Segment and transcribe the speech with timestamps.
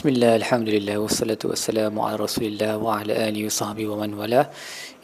[0.00, 4.48] Bismillah, Alhamdulillah, wassalatu wassalamu ala rasulillah wa ala alihi wa sahbihi wa man wala.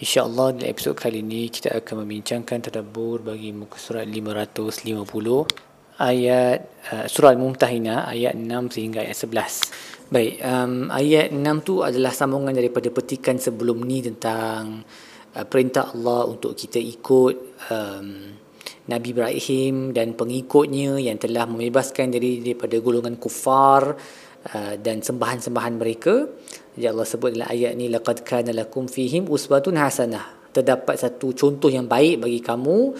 [0.01, 6.59] InsyaAllah dalam episod kali ini kita akan membincangkan tadabbur bagi muka surat 550 Ayat
[6.97, 12.57] uh, surah Al-Mumtahina ayat 6 sehingga ayat 11 Baik, um, ayat 6 tu adalah sambungan
[12.57, 14.81] daripada petikan sebelum ni tentang
[15.37, 18.33] uh, perintah Allah untuk kita ikut um,
[18.89, 23.93] Nabi Ibrahim dan pengikutnya yang telah membebaskan diri daripada golongan kufar
[24.55, 26.29] dan sembahan-sembahan mereka.
[26.79, 30.51] Jadi Allah sebut dalam ayat ni laqad kana lakum fihim uswatun hasanah.
[30.55, 32.95] Terdapat satu contoh yang baik bagi kamu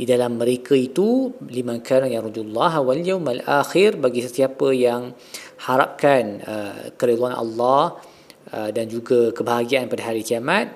[0.00, 5.12] di dalam mereka itu liman kana yarjullaha wal yawmal akhir bagi sesiapa yang
[5.60, 8.00] harapkan uh, keridhaan Allah
[8.48, 10.72] uh, dan juga kebahagiaan pada hari kiamat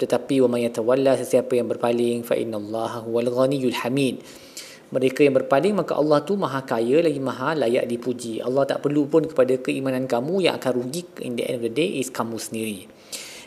[0.00, 4.24] tetapi wa may yatawalla sesiapa yang berpaling fa innallaha huwal ghaniyyul hamid
[4.86, 8.38] mereka yang berpaling maka Allah tu maha kaya lagi maha layak dipuji.
[8.38, 11.72] Allah tak perlu pun kepada keimanan kamu yang akan rugi in the end of the
[11.74, 12.86] day is kamu sendiri.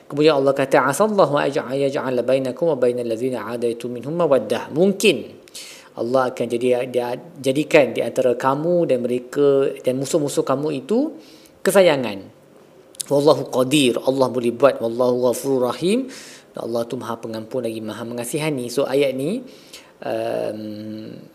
[0.09, 4.73] Kemudian Allah kata asallahu aj'ala bainakum wa bainal ladzina adaitu minhum mawaddah.
[4.73, 5.39] Mungkin
[5.95, 6.89] Allah akan jadi
[7.39, 11.13] jadikan di antara kamu dan mereka dan musuh-musuh kamu itu
[11.61, 12.25] kesayangan.
[13.09, 14.01] Wallahu qadir.
[14.01, 14.81] Allah boleh buat.
[14.81, 16.09] Wallahu ghafurur rahim.
[16.59, 18.67] Allah tu maha pengampun lagi maha mengasihani.
[18.67, 19.45] So ayat ni
[20.03, 20.61] um,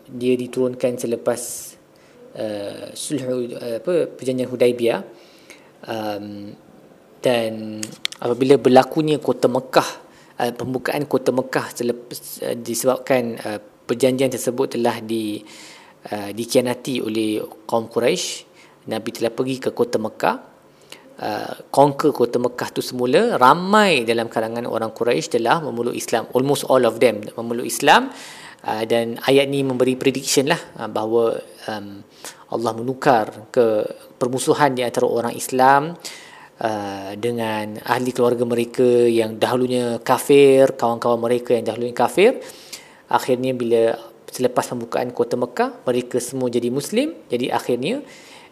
[0.09, 1.41] dia diturunkan selepas
[2.37, 5.01] uh, sulh uh, apa perjanjian Hudaibiyah
[5.89, 6.53] um,
[7.21, 7.81] dan
[8.21, 9.89] apabila berlakunya kota Mekah
[10.41, 15.41] uh, pembukaan kota Mekah selepas, uh, disebabkan uh, perjanjian tersebut telah di
[16.11, 18.55] uh, dikianati oleh kaum Quraisy
[18.85, 20.53] Nabi telah pergi ke kota Mekah.
[21.15, 26.67] Uh, conquer kota Mekah tu semula ramai dalam kalangan orang Quraisy telah memeluk Islam almost
[26.67, 28.11] all of them memeluk Islam
[28.65, 31.37] uh, dan ayat ni memberi prediction lah uh, bahawa
[31.69, 32.01] um,
[32.51, 33.85] Allah menukar ke
[34.17, 35.93] permusuhan di antara orang Islam
[36.59, 42.41] uh, dengan ahli keluarga mereka yang dahulunya kafir kawan-kawan mereka yang dahulunya kafir
[43.07, 43.95] akhirnya bila
[44.27, 48.03] selepas pembukaan kota Mekah mereka semua jadi muslim jadi akhirnya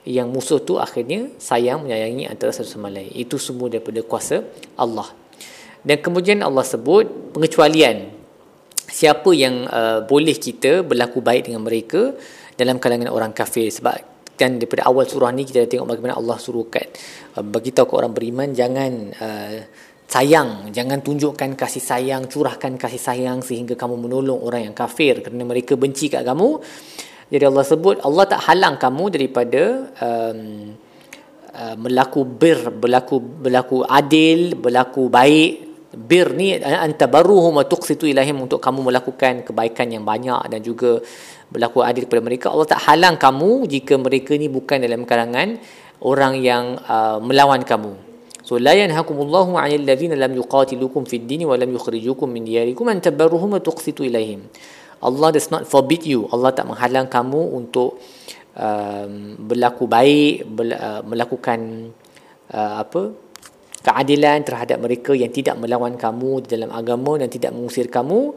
[0.04, 3.12] yang musuh tu akhirnya sayang menyayangi antara satu sama lain.
[3.16, 4.44] Itu semua daripada kuasa
[4.76, 5.08] Allah.
[5.84, 8.12] Dan kemudian Allah sebut pengecualian.
[8.94, 12.14] Siapa yang uh, boleh kita berlaku baik dengan mereka
[12.54, 13.74] dalam kalangan orang kafir.
[13.74, 16.86] Sebab kan daripada awal surah ni kita dah tengok bagaimana Allah suruhkan.
[17.34, 19.58] Uh, bagi tahu ke orang beriman jangan uh,
[20.06, 20.70] sayang.
[20.70, 25.74] Jangan tunjukkan kasih sayang, curahkan kasih sayang sehingga kamu menolong orang yang kafir kerana mereka
[25.74, 26.62] benci kat kamu.
[27.34, 30.78] Jadi Allah sebut Allah tak halang kamu daripada um,
[31.50, 35.73] uh, berlaku bir, berlaku berlaku adil, berlaku baik.
[35.94, 40.98] Bir ni antabarruhum wa tuqsitu ilahim untuk kamu melakukan kebaikan yang banyak dan juga
[41.54, 42.46] berlaku adil kepada mereka.
[42.50, 45.62] Allah tak halang kamu jika mereka ni bukan dalam kalangan
[46.02, 47.94] orang yang uh, melawan kamu.
[48.42, 52.98] So la yanhakumullahu 'anil ladzina lam yuqatilukum fid din wa lam yukhrijukum min diyarikum an
[52.98, 54.50] tabarruhum wa tuqsitu ilaihim.
[55.00, 56.26] Allah does not forbid you.
[56.34, 58.02] Allah tak menghalang kamu untuk
[58.58, 61.92] um, berlaku baik, ber, uh, melakukan
[62.50, 63.14] uh, apa
[63.84, 68.34] keadilan terhadap mereka yang tidak melawan kamu dalam agama dan tidak mengusir kamu.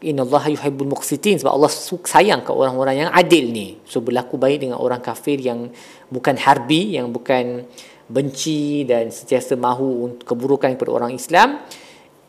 [0.00, 1.68] Inna Allah yuhibbul muqsitin sebab Allah
[2.08, 3.76] sayang ke orang-orang yang adil ni.
[3.84, 5.68] So berlaku baik dengan orang kafir yang
[6.08, 7.68] bukan harbi, yang bukan
[8.08, 11.60] benci dan sentiasa mahu keburukan kepada orang Islam.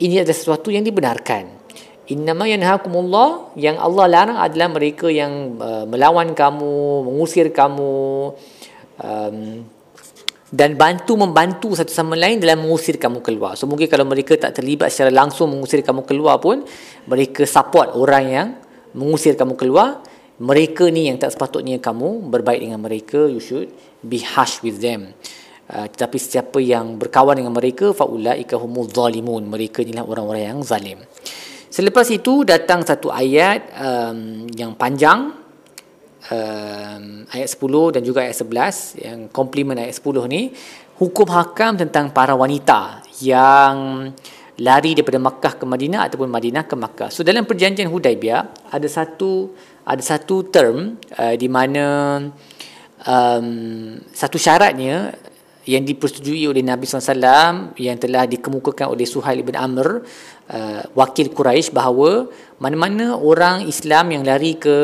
[0.03, 1.63] Ini adalah sesuatu yang dibenarkan.
[2.11, 8.35] Innama yanhakumullah yang Allah larang adalah mereka yang uh, melawan kamu, mengusir kamu
[8.99, 9.37] um,
[10.51, 13.55] dan bantu membantu satu sama lain dalam mengusir kamu keluar.
[13.55, 16.67] So mungkin kalau mereka tak terlibat secara langsung mengusir kamu keluar pun
[17.07, 18.47] mereka support orang yang
[18.91, 20.03] mengusir kamu keluar.
[20.41, 23.71] Mereka ni yang tak sepatutnya kamu berbaik dengan mereka, you should
[24.03, 25.13] be harsh with them.
[25.71, 29.47] Uh, tetapi siapa yang berkawan dengan mereka faulaika humuz zalimun.
[29.47, 30.99] Mereka inilah orang-orang yang zalim.
[31.71, 35.40] Selepas itu datang satu ayat um, yang panjang
[36.31, 40.55] um, ayat 10 dan juga ayat 11 yang komplement ayat 10 ni
[40.97, 44.09] hukum hakam tentang para wanita yang
[44.61, 47.09] lari daripada Makkah ke Madinah ataupun Madinah ke Makkah.
[47.09, 49.51] So dalam perjanjian Hudaibiyah ada satu
[49.81, 51.85] ada satu term uh, di mana
[53.05, 53.47] um,
[54.13, 55.17] satu syaratnya
[55.65, 60.01] yang dipersetujui oleh Nabi SAW yang telah dikemukakan oleh Suhail bin Amr
[60.49, 62.29] uh, wakil Quraisy bahawa
[62.61, 64.77] mana-mana orang Islam yang lari ke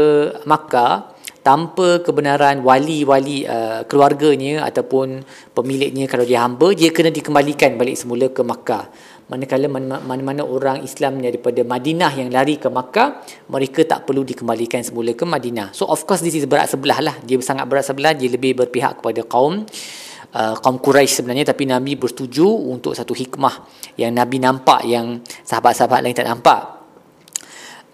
[0.50, 1.13] Makkah
[1.45, 5.24] tanpa kebenaran wali-wali uh, keluarganya ataupun
[5.56, 8.89] pemiliknya kalau dia hamba dia kena dikembalikan balik semula ke Makkah.
[9.31, 9.68] Manakala
[10.03, 15.24] mana-mana orang Islam daripada Madinah yang lari ke Makkah mereka tak perlu dikembalikan semula ke
[15.24, 15.71] Madinah.
[15.71, 17.15] So of course this is berat sebelah lah.
[17.24, 19.63] Dia sangat berat sebelah dia lebih berpihak kepada kaum
[20.33, 21.47] uh, kaum Quraisy sebenarnya.
[21.47, 23.56] Tapi Nabi bersetuju untuk satu hikmah
[24.00, 26.76] yang Nabi nampak yang sahabat-sahabat lain tak nampak.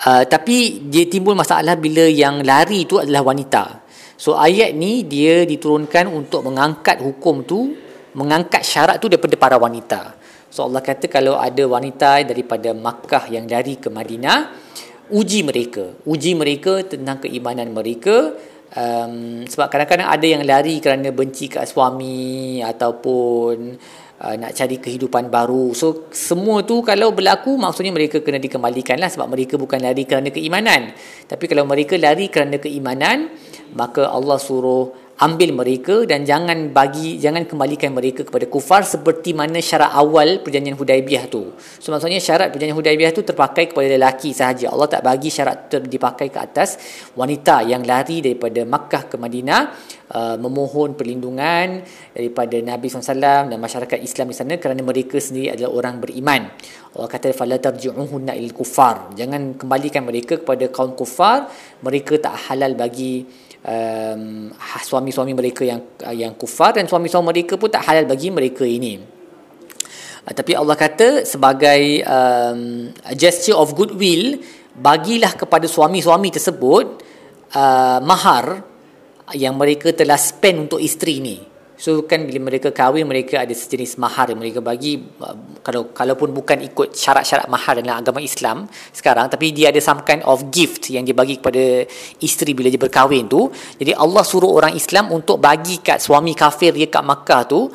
[0.04, 3.88] Uh, tapi dia timbul masalah bila yang lari itu adalah wanita.
[4.20, 7.72] So ayat ni dia diturunkan untuk mengangkat hukum tu,
[8.12, 10.20] mengangkat syarat tu daripada para wanita.
[10.52, 14.52] So Allah kata kalau ada wanita daripada Makkah yang lari ke Madinah,
[15.10, 15.96] uji mereka.
[16.04, 18.36] Uji mereka tentang keimanan mereka.
[18.74, 23.78] Um, sebab kadang-kadang ada yang lari kerana benci kat suami ataupun
[24.22, 25.74] uh, nak cari kehidupan baru.
[25.74, 30.30] So semua tu kalau berlaku maksudnya mereka kena dikembalikan lah sebab mereka bukan lari kerana
[30.30, 30.94] keimanan.
[31.26, 33.32] Tapi kalau mereka lari kerana keimanan
[33.74, 39.64] maka Allah suruh ambil mereka dan jangan bagi jangan kembalikan mereka kepada kufar seperti mana
[39.64, 41.56] syarat awal perjanjian Hudaibiyah tu.
[41.80, 44.68] So maksudnya syarat perjanjian Hudaibiyah tu terpakai kepada lelaki sahaja.
[44.68, 46.76] Allah tak bagi syarat tu dipakai ke atas
[47.16, 49.62] wanita yang lari daripada Makkah ke Madinah
[50.12, 51.82] uh, memohon perlindungan
[52.12, 56.52] daripada Nabi SAW dan masyarakat Islam di sana kerana mereka sendiri adalah orang beriman.
[56.94, 59.18] Allah kata fala tarji'uhunna il kufar.
[59.18, 61.50] Jangan kembalikan mereka kepada kaum kufar.
[61.82, 63.26] Mereka tak halal bagi
[63.64, 65.82] um, suami-suami mereka yang
[66.12, 69.00] yang kufar dan suami-suami mereka pun tak halal bagi mereka ini.
[70.24, 74.40] Uh, tapi Allah kata sebagai um, gesture of goodwill
[74.74, 76.86] bagilah kepada suami-suami tersebut
[77.56, 78.66] uh, mahar
[79.38, 81.53] yang mereka telah spend untuk isteri ni.
[81.78, 86.32] So kan bila mereka kahwin mereka ada sejenis mahar yang mereka bagi uh, kalau kalaupun
[86.32, 90.94] bukan ikut syarat-syarat mahar dalam agama Islam sekarang tapi dia ada some kind of gift
[90.94, 91.84] yang dia bagi kepada
[92.22, 93.50] isteri bila dia berkahwin tu.
[93.78, 97.68] Jadi Allah suruh orang Islam untuk bagi kat suami kafir dia kat Makkah tu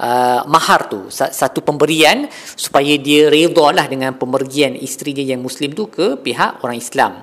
[0.00, 2.26] uh, mahar tu satu pemberian
[2.58, 7.22] supaya dia redha lah dengan pemergian isteri dia yang muslim tu ke pihak orang Islam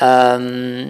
[0.00, 0.46] um,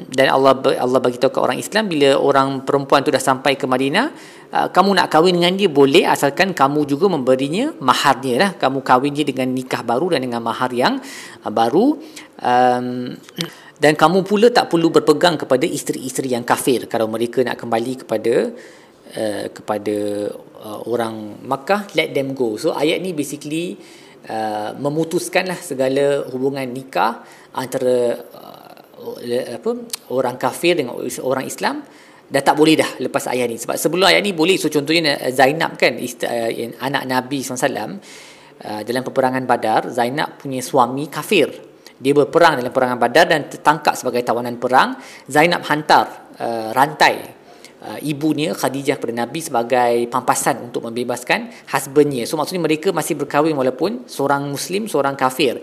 [0.09, 3.69] dan Allah Allah bagi tahu ke orang Islam bila orang perempuan tu dah sampai ke
[3.69, 4.06] Madinah
[4.55, 8.51] uh, kamu nak kahwin dengan dia boleh asalkan kamu juga memberinya maharnya lah.
[8.55, 11.03] Kamu kahwin dia dengan nikah baru dan dengan mahar yang
[11.43, 11.99] uh, baru.
[12.39, 13.19] Um,
[13.75, 16.87] dan kamu pula tak perlu berpegang kepada isteri-isteri yang kafir.
[16.87, 18.55] Kalau mereka nak kembali kepada
[19.19, 19.97] uh, kepada
[20.62, 22.55] uh, orang Makkah let them go.
[22.57, 23.77] So ayat ni basically
[24.31, 28.63] uh, memutuskanlah segala hubungan nikah antara uh,
[29.55, 29.71] apa
[30.12, 31.85] orang kafir dengan orang Islam
[32.25, 33.56] dah tak boleh dah lepas ayat ni.
[33.61, 34.56] Sebab sebelum ayat ni boleh.
[34.56, 40.65] So contohnya eh, Zainab kan uh, anak Nabi SAW uh, dalam peperangan Badar Zainab punya
[40.65, 41.53] suami kafir.
[41.95, 44.99] Dia berperang dalam peperangan Badar dan tertangkap sebagai tawanan perang.
[45.29, 47.15] Zainab hantar uh, rantai
[47.85, 52.25] uh, ibunya Khadijah kepada Nabi sebagai pampasan untuk membebaskan husbandnya.
[52.25, 55.61] So maksudnya mereka masih berkahwin walaupun seorang muslim seorang kafir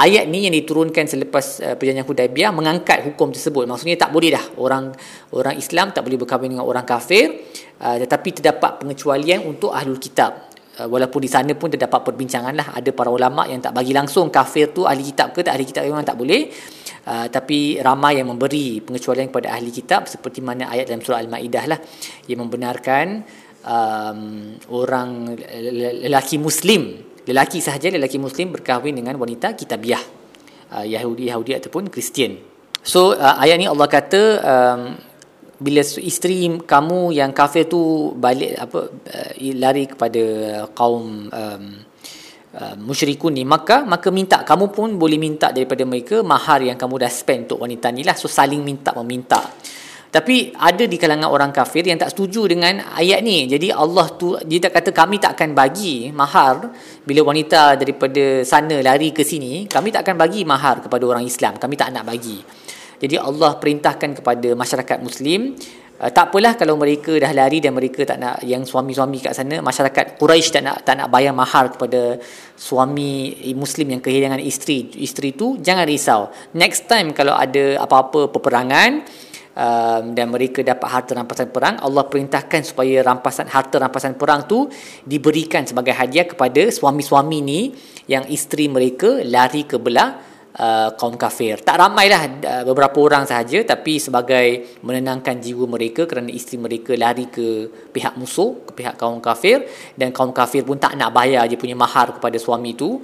[0.00, 3.68] ayat ni yang diturunkan selepas uh, perjanjian Hudaibiyah mengangkat hukum tersebut.
[3.68, 4.92] Maksudnya tak boleh dah orang
[5.36, 7.44] orang Islam tak boleh berkahwin dengan orang kafir
[7.82, 10.48] uh, tetapi terdapat pengecualian untuk ahlul kitab.
[10.72, 12.72] Uh, walaupun di sana pun terdapat perbincangan lah.
[12.72, 15.84] Ada para ulama yang tak bagi langsung kafir tu ahli kitab ke tak ahli kitab
[15.84, 16.48] memang tak boleh.
[17.02, 21.64] Uh, tapi ramai yang memberi pengecualian kepada ahli kitab seperti mana ayat dalam surah Al-Maidah
[21.66, 21.78] lah
[22.30, 23.26] yang membenarkan
[23.66, 24.20] um,
[24.70, 25.34] orang
[26.06, 30.02] lelaki muslim lelaki sahaja lelaki muslim berkahwin dengan wanita kitabiah
[30.74, 32.38] uh, Yahudi Yahudi ataupun Kristian.
[32.82, 34.80] So uh, ayat ni Allah kata um,
[35.62, 40.22] bila isteri kamu yang kafir tu balik apa uh, lari kepada
[40.74, 41.64] kaum um,
[42.58, 47.06] uh, musyrikun ni maka maka minta kamu pun boleh minta daripada mereka mahar yang kamu
[47.06, 49.40] dah spend untuk wanita ni lah so saling minta meminta
[50.12, 53.48] tapi ada di kalangan orang kafir yang tak setuju dengan ayat ni.
[53.48, 56.68] Jadi Allah tu dia tak kata kami tak akan bagi mahar
[57.08, 61.56] bila wanita daripada sana lari ke sini, kami tak akan bagi mahar kepada orang Islam.
[61.56, 62.44] Kami tak nak bagi.
[63.00, 65.56] Jadi Allah perintahkan kepada masyarakat muslim
[66.02, 69.62] Uh, tak apalah kalau mereka dah lari dan mereka tak nak yang suami-suami kat sana
[69.62, 72.18] masyarakat Quraisy tak nak tak nak bayar mahar kepada
[72.58, 76.26] suami muslim yang kehilangan isteri isteri tu jangan risau
[76.58, 79.06] next time kalau ada apa-apa peperangan
[79.56, 84.68] um, dan mereka dapat harta rampasan perang Allah perintahkan supaya rampasan harta rampasan perang tu
[85.04, 87.60] diberikan sebagai hadiah kepada suami-suami ni
[88.08, 91.64] yang isteri mereka lari ke belah Uh, kaum kafir.
[91.64, 97.24] Tak ramailah uh, beberapa orang sahaja tapi sebagai menenangkan jiwa mereka kerana isteri mereka lari
[97.32, 99.64] ke pihak musuh ke pihak kaum kafir.
[99.96, 103.00] Dan kaum kafir pun tak nak bayar dia punya mahar kepada suami itu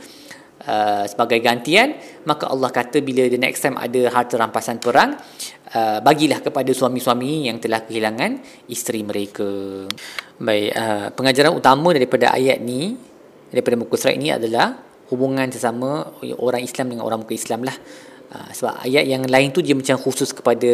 [0.67, 1.95] uh, sebagai gantian
[2.27, 5.15] maka Allah kata bila the next time ada harta rampasan perang
[5.77, 8.41] uh, bagilah kepada suami-suami yang telah kehilangan
[8.73, 9.85] isteri mereka.
[10.39, 12.97] Baik, uh, pengajaran utama daripada ayat ni
[13.53, 14.77] daripada muka surat ini adalah
[15.09, 16.05] hubungan sesama
[16.37, 17.77] orang Islam dengan orang muka Islam lah.
[18.29, 20.69] Uh, sebab ayat yang lain tu dia macam khusus kepada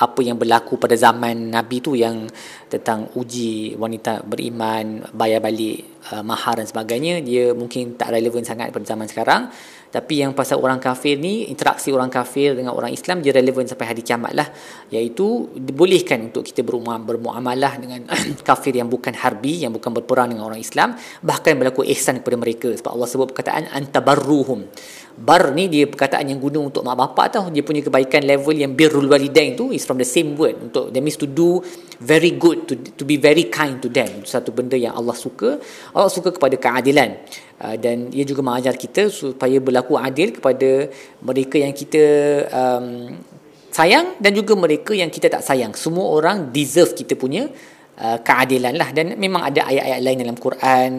[0.00, 2.24] apa yang berlaku pada zaman Nabi tu yang
[2.72, 7.20] tentang uji wanita beriman bayar balik uh, mahar dan sebagainya.
[7.20, 9.52] Dia mungkin tak relevan sangat pada zaman sekarang
[9.94, 13.94] tapi yang pasal orang kafir ni interaksi orang kafir dengan orang Islam dia relevan sampai
[13.94, 14.50] hari kiamat lah.
[14.90, 18.02] Iaitu dibolehkan untuk kita bermuamalah dengan
[18.48, 20.98] kafir yang bukan harbi yang bukan berperang dengan orang Islam.
[20.98, 22.74] Bahkan berlaku ihsan kepada mereka.
[22.74, 24.66] Sebab Allah sebut perkataan antabarruhum.
[25.14, 27.44] Bar ni dia perkataan yang guna untuk mak bapak tau.
[27.54, 30.58] Dia punya kebaikan level yang birrul walidain tu is from the same word.
[30.58, 31.62] Untuk that means to do
[32.02, 34.26] very good to to be very kind to them.
[34.26, 35.62] Satu benda yang Allah suka.
[35.94, 37.14] Allah suka kepada keadilan
[37.58, 40.90] dan ia juga mengajar kita supaya berlaku adil kepada
[41.22, 42.04] mereka yang kita
[42.50, 43.14] um,
[43.70, 45.74] sayang dan juga mereka yang kita tak sayang.
[45.74, 47.50] Semua orang deserve kita punya
[47.98, 48.90] uh, keadilan lah.
[48.94, 50.90] Dan memang ada ayat-ayat lain dalam Quran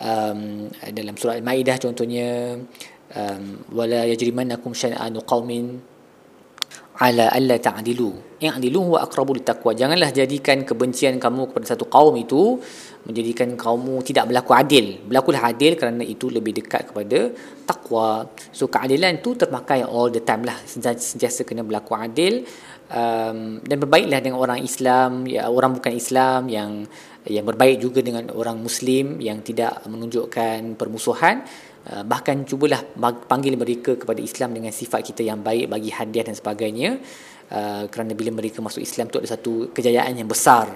[0.00, 0.40] um,
[0.92, 2.56] dalam surah Al-Maidah contohnya
[3.12, 5.80] um, wala yajrimannakum syan'anu qaumin
[6.96, 8.40] ala alla ta'dilu.
[8.40, 9.76] I'dilu huwa aqrabu littaqwa.
[9.76, 12.60] Janganlah jadikan kebencian kamu kepada satu kaum itu
[13.06, 14.98] menjadikan kaummu tidak berlaku adil.
[15.06, 17.30] Berlakulah adil kerana itu lebih dekat kepada
[17.62, 20.58] takwa so keadilan itu terpakai all the time lah.
[20.66, 22.42] Sentiasa kena berlaku adil.
[22.86, 26.86] Um, dan berbaiklah dengan orang Islam ya orang bukan Islam yang
[27.26, 31.42] yang berbaik juga dengan orang muslim yang tidak menunjukkan permusuhan.
[31.42, 32.82] Uh, bahkan cubalah
[33.30, 36.98] panggil mereka kepada Islam dengan sifat kita yang baik bagi hadiah dan sebagainya
[37.50, 40.66] uh, kerana bila mereka masuk Islam itu ada satu kejayaan yang besar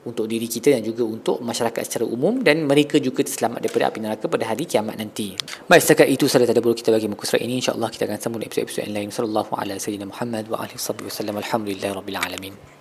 [0.00, 3.98] untuk diri kita dan juga untuk masyarakat secara umum dan mereka juga selamat daripada api
[4.00, 5.36] neraka pada hari kiamat nanti.
[5.68, 7.60] Baik, setakat itu sahaja tadabbur kita bagi muka surat ini.
[7.60, 9.08] InsyaAllah kita akan sambung episod-episod yang lain.
[9.12, 11.36] Sallallahu ala sayyidina Muhammad wa alihi wasallam.
[11.36, 12.79] Alhamdulillah rabbil alamin.